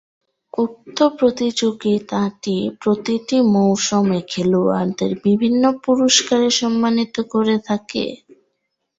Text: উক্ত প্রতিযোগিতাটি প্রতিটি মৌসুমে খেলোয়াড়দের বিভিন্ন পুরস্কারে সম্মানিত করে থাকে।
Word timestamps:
উক্ত 0.53 0.97
প্রতিযোগিতাটি 1.17 2.55
প্রতিটি 2.81 3.37
মৌসুমে 3.53 4.19
খেলোয়াড়দের 4.27 5.11
বিভিন্ন 5.25 5.63
পুরস্কারে 5.83 6.49
সম্মানিত 6.59 7.15
করে 7.33 7.55
থাকে। 7.67 8.05